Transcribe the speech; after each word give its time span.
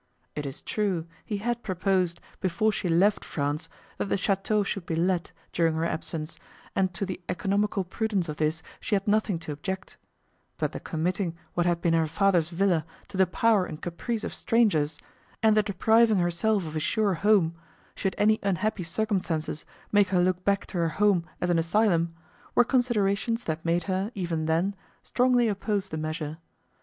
It 0.35 0.47
is 0.47 0.63
true, 0.63 1.05
he 1.23 1.37
had 1.37 1.61
proposed, 1.61 2.19
before 2.39 2.71
she 2.71 2.87
left 2.89 3.23
France, 3.23 3.69
that 3.99 4.05
the 4.05 4.15
château 4.15 4.65
should 4.65 4.87
be 4.87 4.95
let, 4.95 5.31
during 5.53 5.75
her 5.75 5.85
absence, 5.85 6.39
and 6.75 6.91
to 6.95 7.05
the 7.05 7.21
economical 7.29 7.83
prudence 7.83 8.27
of 8.27 8.37
this 8.37 8.63
she 8.79 8.95
had 8.95 9.07
nothing 9.07 9.37
to 9.37 9.51
object; 9.51 9.97
but 10.57 10.71
the 10.71 10.79
committing 10.79 11.35
what 11.53 11.67
had 11.67 11.81
been 11.83 11.93
her 11.93 12.07
father's 12.07 12.49
villa 12.49 12.83
to 13.09 13.15
the 13.17 13.27
power 13.27 13.63
and 13.67 13.83
caprice 13.83 14.23
of 14.23 14.33
strangers, 14.33 14.97
and 15.43 15.55
the 15.55 15.61
depriving 15.61 16.17
herself 16.17 16.65
of 16.65 16.75
a 16.75 16.79
sure 16.79 17.13
home, 17.13 17.53
should 17.93 18.15
any 18.17 18.39
unhappy 18.41 18.81
circumstances 18.81 19.67
make 19.91 20.07
her 20.07 20.19
look 20.23 20.43
back 20.43 20.65
to 20.65 20.79
her 20.79 20.89
home 20.89 21.25
as 21.39 21.51
an 21.51 21.59
asylum, 21.59 22.11
were 22.55 22.63
considerations 22.63 23.43
that 23.43 23.63
made 23.63 23.83
her, 23.83 24.11
even 24.15 24.47
then, 24.47 24.73
strongly 25.03 25.47
oppose 25.47 25.89
the 25.89 25.95
measure. 25.97 26.39